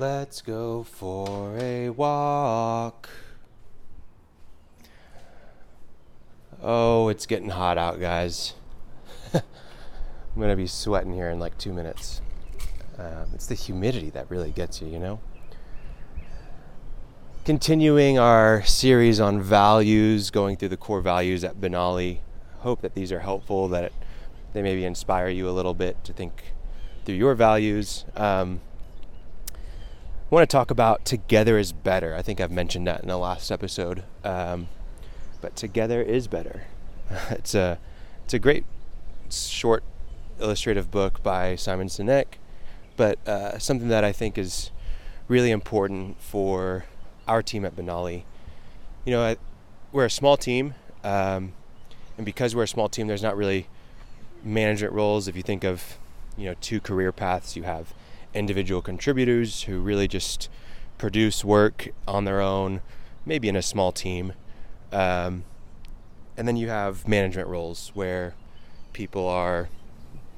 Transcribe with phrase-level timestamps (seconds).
[0.00, 3.10] Let's go for a walk.
[6.62, 8.54] Oh, it's getting hot out, guys.
[9.34, 9.42] I'm
[10.38, 12.22] gonna be sweating here in like two minutes.
[12.98, 15.20] Um, it's the humidity that really gets you, you know?
[17.44, 22.20] Continuing our series on values, going through the core values at Benali.
[22.60, 23.92] Hope that these are helpful, that
[24.54, 26.54] they maybe inspire you a little bit to think
[27.04, 28.06] through your values.
[28.16, 28.62] Um,
[30.30, 32.14] I want to talk about together is better.
[32.14, 34.04] I think I've mentioned that in the last episode.
[34.22, 34.68] Um,
[35.40, 36.66] but together is better.
[37.30, 37.80] it's a
[38.24, 38.64] it's a great
[39.28, 39.82] short
[40.38, 42.34] illustrative book by Simon Sinek,
[42.96, 44.70] but uh, something that I think is
[45.26, 46.84] really important for
[47.26, 48.22] our team at Benali.
[49.04, 49.36] You know, I,
[49.90, 51.54] we're a small team, um,
[52.16, 53.66] and because we're a small team, there's not really
[54.44, 55.26] management roles.
[55.26, 55.98] If you think of,
[56.36, 57.92] you know, two career paths, you have
[58.34, 60.48] individual contributors who really just
[60.98, 62.80] produce work on their own,
[63.24, 64.32] maybe in a small team.
[64.92, 65.44] Um,
[66.36, 68.34] and then you have management roles where
[68.92, 69.68] people are,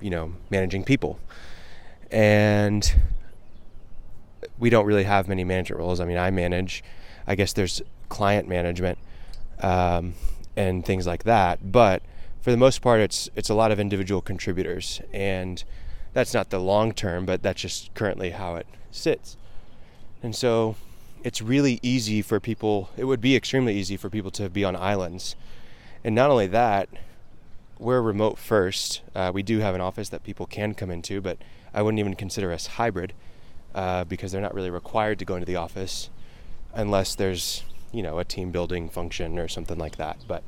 [0.00, 1.18] you know, managing people.
[2.10, 2.94] And
[4.58, 6.00] we don't really have many management roles.
[6.00, 6.82] I mean, I manage,
[7.26, 8.98] I guess there's client management
[9.60, 10.14] um,
[10.56, 11.72] and things like that.
[11.72, 12.02] But
[12.40, 15.64] for the most part, it's it's a lot of individual contributors, and
[16.16, 19.36] that's not the long term, but that's just currently how it sits.
[20.22, 20.76] And so,
[21.22, 22.88] it's really easy for people.
[22.96, 25.36] It would be extremely easy for people to be on islands,
[26.02, 26.88] and not only that,
[27.78, 29.02] we're remote first.
[29.14, 31.36] Uh, we do have an office that people can come into, but
[31.74, 33.12] I wouldn't even consider us hybrid
[33.74, 36.08] uh, because they're not really required to go into the office
[36.72, 40.16] unless there's you know a team building function or something like that.
[40.26, 40.44] But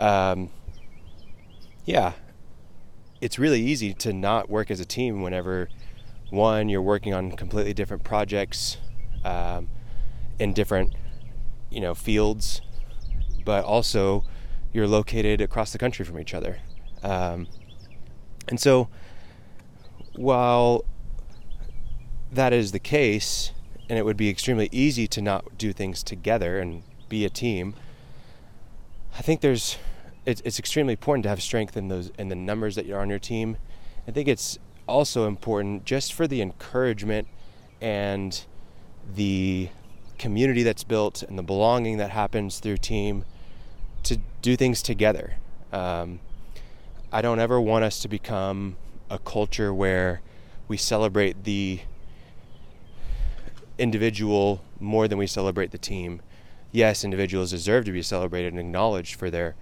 [0.00, 0.50] um,
[1.84, 2.14] yeah,
[3.20, 5.68] it's really easy to not work as a team whenever
[6.30, 8.78] one you're working on completely different projects
[9.24, 9.68] um,
[10.38, 10.94] in different
[11.70, 12.60] you know fields,
[13.44, 14.24] but also
[14.72, 16.58] you're located across the country from each other,
[17.02, 17.46] um,
[18.48, 18.88] and so
[20.14, 20.84] while
[22.30, 23.52] that is the case,
[23.88, 27.74] and it would be extremely easy to not do things together and be a team.
[29.16, 29.78] I think there's
[30.26, 33.08] it's, it's extremely important to have strength in those in the numbers that you're on
[33.08, 33.56] your team.
[34.06, 37.28] I think it's also important just for the encouragement
[37.80, 38.44] and
[39.14, 39.70] the
[40.18, 43.24] community that's built and the belonging that happens through team
[44.02, 45.36] to do things together.
[45.72, 46.20] Um,
[47.12, 48.76] I don't ever want us to become
[49.08, 50.22] a culture where
[50.68, 51.80] we celebrate the
[53.78, 56.20] individual more than we celebrate the team.
[56.72, 59.54] Yes, individuals deserve to be celebrated and acknowledged for their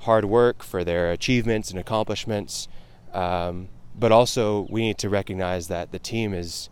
[0.00, 2.68] hard work, for their achievements and accomplishments,
[3.12, 3.68] um,
[3.98, 6.68] but also we need to recognize that the team is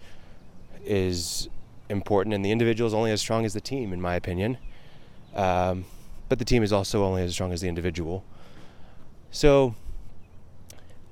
[0.85, 1.49] is
[1.89, 4.59] important, and the individual is only as strong as the team, in my opinion.
[5.35, 5.87] Um,
[6.29, 8.25] but the team is also only as strong as the individual.
[9.31, 9.75] So,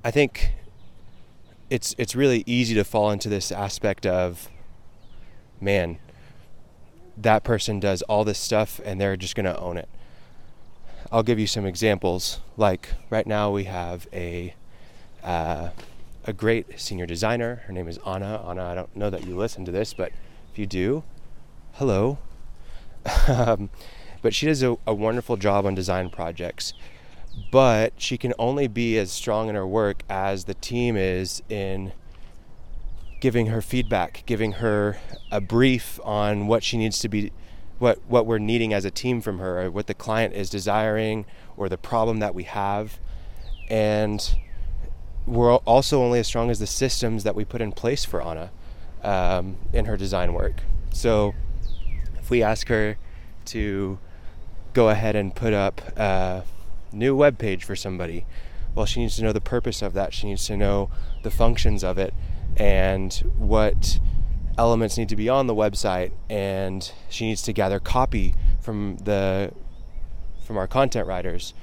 [0.03, 0.53] I think
[1.69, 4.49] it's it's really easy to fall into this aspect of
[5.63, 5.97] man,
[7.17, 9.89] that person does all this stuff and they're just going to own it.
[11.13, 12.39] I'll give you some examples.
[12.57, 14.55] Like right now, we have a
[15.23, 15.69] uh,
[16.25, 17.61] a great senior designer.
[17.67, 18.43] Her name is Anna.
[18.47, 20.11] Anna, I don't know that you listen to this, but
[20.51, 21.03] if you do,
[21.73, 22.17] hello.
[23.27, 23.69] um,
[24.23, 26.73] but she does a, a wonderful job on design projects.
[27.51, 31.93] But she can only be as strong in her work as the team is in
[33.19, 34.97] giving her feedback, giving her
[35.31, 37.31] a brief on what she needs to be
[37.83, 41.25] what what we're needing as a team from her, or what the client is desiring
[41.57, 42.97] or the problem that we have.
[43.69, 44.37] And
[45.27, 48.51] we're also only as strong as the systems that we put in place for Anna
[49.03, 50.63] um, in her design work.
[50.93, 51.33] So
[52.17, 52.97] if we ask her
[53.45, 53.99] to
[54.73, 56.43] go ahead and put up a
[56.93, 58.25] new web page for somebody,
[58.75, 60.13] well, she needs to know the purpose of that.
[60.13, 60.89] She needs to know
[61.23, 62.13] the functions of it
[62.55, 63.99] and what
[64.57, 69.51] elements need to be on the website and she needs to gather copy from the
[70.43, 71.53] from our content writers.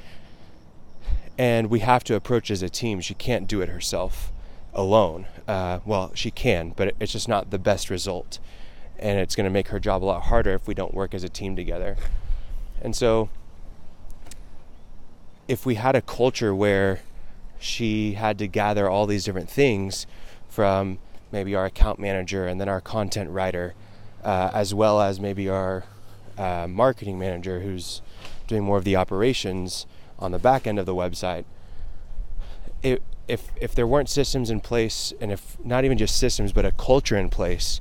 [1.38, 3.00] And we have to approach as a team.
[3.00, 4.32] She can't do it herself
[4.72, 5.26] alone.
[5.46, 8.38] Uh, well she can but it's just not the best result.
[8.98, 11.24] And it's going to make her job a lot harder if we don't work as
[11.24, 11.96] a team together.
[12.82, 13.30] And so
[15.48, 17.00] if we had a culture where
[17.58, 20.06] she had to gather all these different things
[20.48, 20.98] from
[21.32, 23.74] maybe our account manager and then our content writer,
[24.24, 25.84] uh, as well as maybe our
[26.38, 28.02] uh, marketing manager who's
[28.46, 29.86] doing more of the operations
[30.18, 31.44] on the back end of the website.
[32.82, 36.64] It, if if there weren't systems in place, and if not even just systems, but
[36.64, 37.80] a culture in place,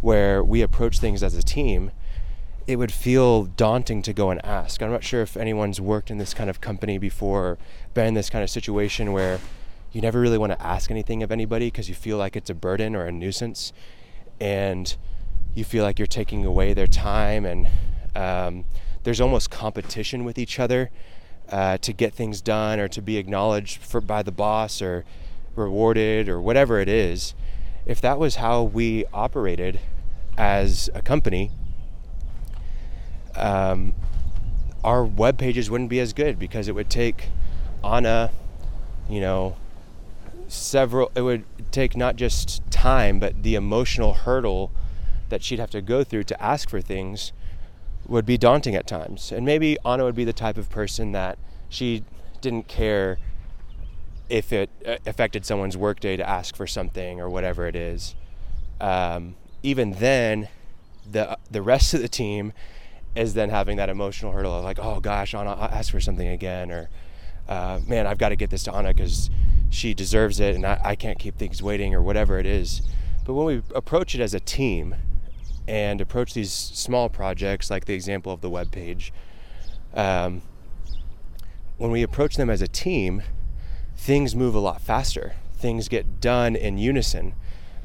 [0.00, 1.90] where we approach things as a team,
[2.66, 4.82] it would feel daunting to go and ask.
[4.82, 7.58] I'm not sure if anyone's worked in this kind of company before, or
[7.94, 9.38] been in this kind of situation where
[9.92, 12.54] you never really want to ask anything of anybody because you feel like it's a
[12.54, 13.72] burden or a nuisance,
[14.40, 14.96] and
[15.54, 17.68] you feel like you're taking away their time, and
[18.14, 18.64] um,
[19.04, 20.90] there's almost competition with each other
[21.50, 25.04] uh, to get things done or to be acknowledged for, by the boss or
[25.56, 27.34] rewarded or whatever it is.
[27.86, 29.80] If that was how we operated
[30.36, 31.50] as a company,
[33.34, 33.94] um,
[34.84, 37.28] our web pages wouldn't be as good because it would take
[37.82, 38.30] Anna,
[39.08, 39.56] you know,
[40.48, 44.70] several, it would take not just time, but the emotional hurdle
[45.28, 47.32] that she'd have to go through to ask for things
[48.06, 49.30] would be daunting at times.
[49.30, 52.04] And maybe Anna would be the type of person that she
[52.40, 53.18] didn't care
[54.28, 58.14] if it uh, affected someone's workday to ask for something or whatever it is.
[58.80, 60.48] Um, even then,
[61.10, 62.52] the the rest of the team
[63.14, 66.70] is then having that emotional hurdle of like, oh gosh, Anna, ask for something again,
[66.70, 66.88] or
[67.48, 69.30] uh, man, I've got to get this to Anna because
[69.70, 72.82] she deserves it, and I, I can't keep things waiting, or whatever it is.
[73.24, 74.94] But when we approach it as a team
[75.66, 79.12] and approach these small projects, like the example of the web page,
[79.94, 80.42] um,
[81.76, 83.22] when we approach them as a team,
[83.96, 85.34] things move a lot faster.
[85.54, 87.34] Things get done in unison.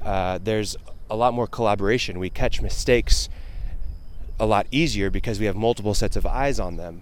[0.03, 0.75] Uh, there's
[1.09, 2.19] a lot more collaboration.
[2.19, 3.29] We catch mistakes
[4.39, 7.01] a lot easier because we have multiple sets of eyes on them.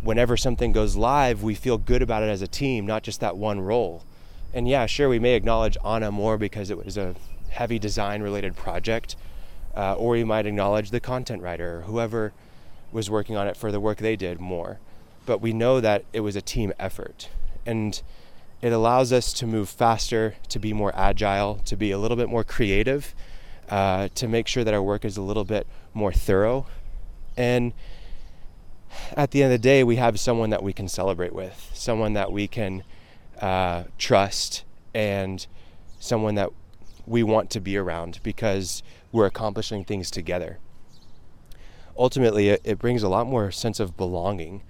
[0.00, 3.36] Whenever something goes live, we feel good about it as a team, not just that
[3.36, 4.04] one role.
[4.54, 7.14] And yeah, sure, we may acknowledge Anna more because it was a
[7.50, 9.16] heavy design related project,
[9.74, 12.32] uh, or we might acknowledge the content writer or whoever
[12.92, 14.78] was working on it for the work they did more.
[15.24, 17.28] But we know that it was a team effort.
[17.64, 18.00] And
[18.62, 22.28] it allows us to move faster, to be more agile, to be a little bit
[22.28, 23.14] more creative,
[23.68, 26.66] uh, to make sure that our work is a little bit more thorough.
[27.36, 27.72] And
[29.16, 32.12] at the end of the day, we have someone that we can celebrate with, someone
[32.14, 32.84] that we can
[33.40, 34.64] uh, trust,
[34.94, 35.46] and
[35.98, 36.50] someone that
[37.06, 38.82] we want to be around because
[39.12, 40.58] we're accomplishing things together.
[41.96, 44.62] Ultimately, it, it brings a lot more sense of belonging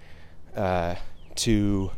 [0.54, 0.96] uh,
[1.36, 1.90] to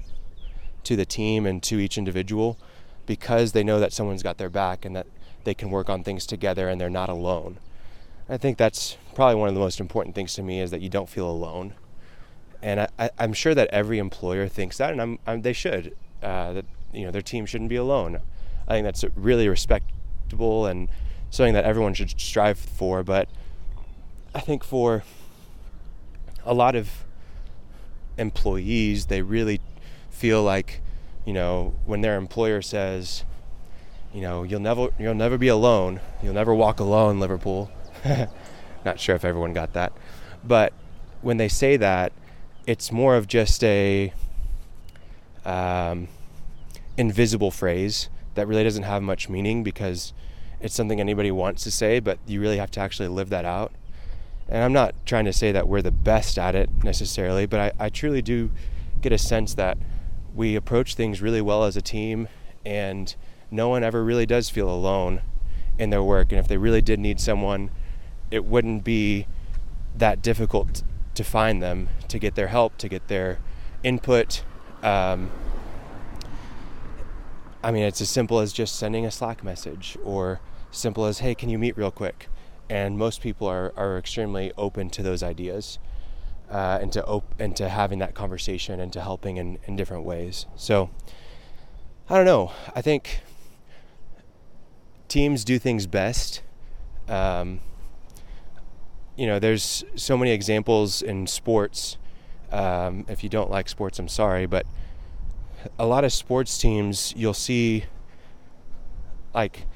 [0.84, 2.58] to the team and to each individual
[3.04, 5.06] because they know that someone's got their back and that
[5.44, 7.58] they can work on things together and they're not alone.
[8.28, 10.88] I think that's probably one of the most important things to me is that you
[10.88, 11.74] don't feel alone.
[12.62, 15.96] And I, am sure that every employer thinks that, and I'm, I'm they should.
[16.22, 18.20] Uh, that you know their team shouldn't be alone.
[18.66, 20.88] I think that's really respectable and
[21.30, 23.02] something that everyone should strive for.
[23.02, 23.28] But
[24.34, 25.04] I think for
[26.44, 27.04] a lot of
[28.16, 29.60] employees, they really
[30.10, 30.80] feel like,
[31.24, 33.24] you know, when their employer says,
[34.12, 36.00] you know, you'll never you'll never be alone.
[36.22, 37.70] You'll never walk alone, Liverpool.
[38.84, 39.92] Not sure if everyone got that.
[40.44, 40.72] But
[41.20, 42.12] when they say that,
[42.68, 44.12] it's more of just a
[45.46, 46.06] um,
[46.98, 50.12] invisible phrase that really doesn't have much meaning because
[50.60, 53.72] it's something anybody wants to say, but you really have to actually live that out.
[54.50, 57.86] And I'm not trying to say that we're the best at it necessarily, but I,
[57.86, 58.50] I truly do
[59.00, 59.78] get a sense that
[60.34, 62.28] we approach things really well as a team
[62.66, 63.16] and
[63.50, 65.22] no one ever really does feel alone
[65.78, 66.32] in their work.
[66.32, 67.70] And if they really did need someone,
[68.30, 69.26] it wouldn't be
[69.96, 70.82] that difficult
[71.18, 73.38] to find them, to get their help, to get their
[73.82, 74.42] input.
[74.84, 75.30] Um,
[77.60, 81.34] I mean, it's as simple as just sending a Slack message or simple as, hey,
[81.34, 82.28] can you meet real quick?
[82.70, 85.80] And most people are, are extremely open to those ideas
[86.50, 90.04] uh, and, to op- and to having that conversation and to helping in, in different
[90.04, 90.46] ways.
[90.54, 90.88] So,
[92.08, 92.52] I don't know.
[92.76, 93.22] I think
[95.08, 96.42] teams do things best.
[97.08, 97.58] Um,
[99.18, 101.98] you know, there's so many examples in sports.
[102.52, 104.64] Um, if you don't like sports, I'm sorry, but
[105.76, 107.84] a lot of sports teams, you'll see.
[109.34, 109.66] Like,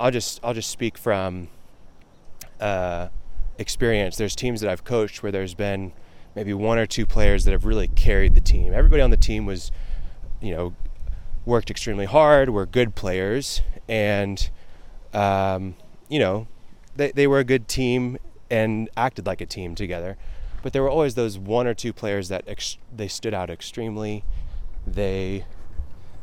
[0.00, 1.48] I'll just I'll just speak from
[2.58, 3.08] uh,
[3.58, 4.16] experience.
[4.16, 5.92] There's teams that I've coached where there's been
[6.34, 8.72] maybe one or two players that have really carried the team.
[8.72, 9.70] Everybody on the team was,
[10.40, 10.74] you know,
[11.44, 14.48] worked extremely hard, were good players, and
[15.12, 15.74] um,
[16.08, 16.48] you know,
[16.96, 18.16] they, they were a good team
[18.50, 20.16] and acted like a team together.
[20.62, 24.24] But there were always those one or two players that ex- they stood out extremely.
[24.86, 25.44] They,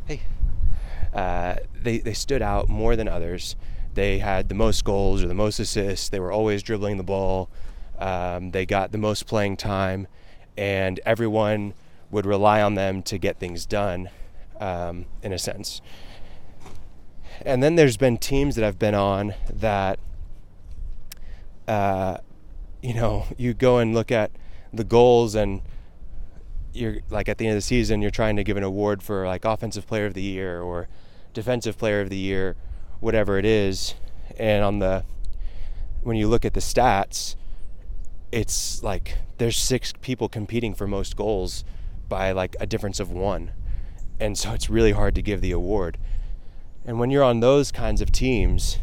[0.06, 0.22] hey,
[1.14, 3.56] uh, they they stood out more than others.
[3.94, 6.10] They had the most goals or the most assists.
[6.10, 7.50] They were always dribbling the ball.
[7.98, 10.08] Um, they got the most playing time,
[10.56, 11.74] and everyone
[12.12, 14.10] would rely on them to get things done,
[14.60, 15.82] um, in a sense.
[17.44, 20.00] And then there's been teams that I've been on that
[21.68, 22.18] uh,
[22.82, 24.32] you know, you go and look at
[24.74, 25.62] the goals and
[26.74, 29.26] you're like at the end of the season, you're trying to give an award for
[29.26, 30.88] like offensive player of the year or
[31.34, 32.56] defensive player of the year,
[33.00, 33.96] whatever it is.
[34.38, 35.04] And on the,
[36.04, 37.36] when you look at the stats,
[38.32, 41.64] it's like there's six people competing for most goals
[42.10, 43.52] by like a difference of one.
[44.20, 45.98] And so it's really hard to give the award.
[46.86, 48.80] And when you're on those kinds of teams,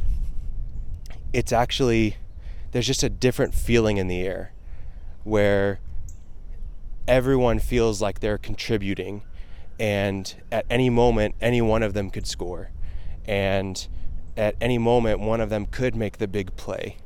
[1.32, 2.16] it's actually,
[2.74, 4.52] there's just a different feeling in the air
[5.22, 5.78] where
[7.06, 9.22] everyone feels like they're contributing
[9.78, 12.72] and at any moment any one of them could score.
[13.26, 13.86] And
[14.36, 16.96] at any moment one of them could make the big play.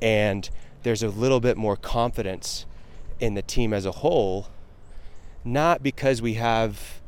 [0.00, 0.48] And
[0.84, 2.64] there's a little bit more confidence
[3.18, 4.46] in the team as a whole
[5.44, 7.00] not because we have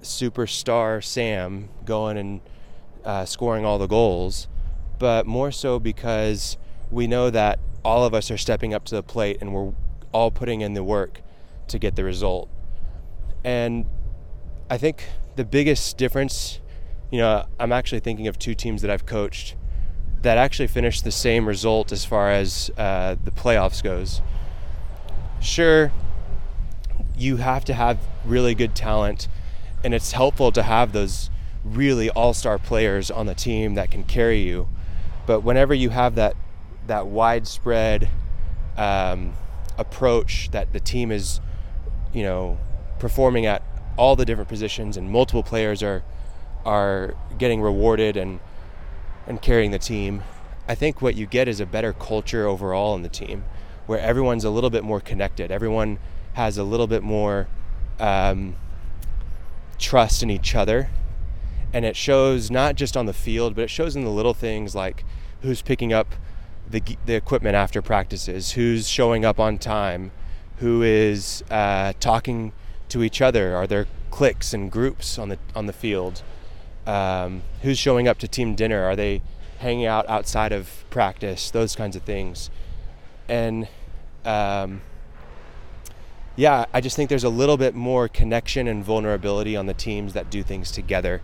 [0.00, 2.40] superstar Sam going and
[3.04, 4.48] uh, scoring all the goals
[4.98, 6.56] but more so because
[6.90, 9.72] we know that all of us are stepping up to the plate and we're
[10.12, 11.20] all putting in the work
[11.68, 12.48] to get the result.
[13.44, 13.86] And
[14.70, 15.04] I think
[15.36, 16.60] the biggest difference,
[17.10, 19.54] you know, I'm actually thinking of two teams that I've coached
[20.22, 24.20] that actually finished the same result as far as uh, the playoffs goes.
[25.40, 25.92] Sure,
[27.16, 29.28] you have to have really good talent,
[29.84, 31.30] and it's helpful to have those
[31.64, 34.68] really all-star players on the team that can carry you.
[35.26, 36.34] But whenever you have that
[36.88, 38.08] that widespread
[38.76, 39.32] um,
[39.78, 41.40] approach that the team is
[42.12, 42.58] you know,
[42.98, 43.62] performing at
[43.96, 46.02] all the different positions and multiple players are
[46.64, 48.40] are getting rewarded and
[49.26, 50.22] and carrying the team.
[50.66, 53.44] I think what you get is a better culture overall in the team,
[53.86, 55.50] where everyone's a little bit more connected.
[55.50, 55.98] Everyone
[56.34, 57.48] has a little bit more
[57.98, 58.56] um,
[59.78, 60.90] trust in each other,
[61.72, 64.74] and it shows not just on the field, but it shows in the little things
[64.74, 65.04] like
[65.42, 66.14] who's picking up
[66.70, 70.10] the the equipment after practices, who's showing up on time,
[70.58, 72.52] who is uh, talking
[72.88, 73.56] to each other?
[73.56, 76.22] Are there cliques and groups on the on the field?
[76.86, 78.84] Um, who's showing up to team dinner?
[78.84, 79.22] Are they
[79.58, 81.50] hanging out outside of practice?
[81.50, 82.50] Those kinds of things,
[83.28, 83.68] and
[84.24, 84.82] um,
[86.36, 90.12] yeah, I just think there's a little bit more connection and vulnerability on the teams
[90.12, 91.20] that do things together,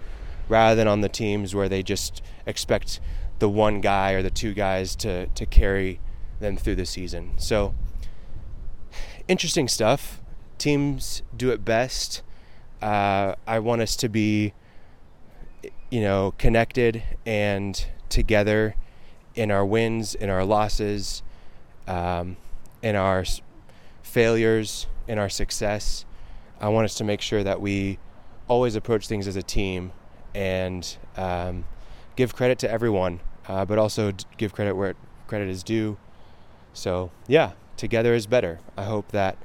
[0.48, 3.00] rather than on the teams where they just expect
[3.38, 6.00] the one guy or the two guys to to carry
[6.40, 7.32] them through the season.
[7.36, 7.74] So
[9.28, 10.20] interesting stuff.
[10.58, 12.22] Teams do it best.
[12.80, 14.52] Uh, I want us to be,
[15.90, 18.76] you know, connected and together
[19.34, 21.22] in our wins, in our losses,
[21.88, 22.36] um,
[22.82, 23.24] in our
[24.02, 26.04] failures, in our success.
[26.60, 27.98] I want us to make sure that we
[28.46, 29.92] always approach things as a team
[30.34, 31.64] and um,
[32.16, 34.94] give credit to everyone, uh, but also give credit where
[35.26, 35.96] credit is due.
[36.72, 38.60] So, yeah, together is better.
[38.76, 39.36] I hope that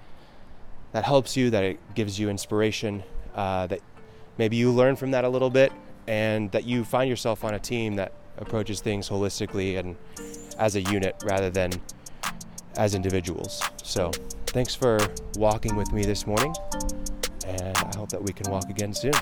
[0.91, 3.03] that helps you, that it gives you inspiration,
[3.35, 3.79] uh, that
[4.37, 5.71] maybe you learn from that a little bit,
[6.07, 9.95] and that you find yourself on a team that approaches things holistically and
[10.57, 11.71] as a unit rather than
[12.77, 13.61] as individuals.
[13.83, 14.11] So,
[14.47, 14.99] thanks for
[15.35, 16.55] walking with me this morning,
[17.45, 19.13] and I hope that we can walk again soon.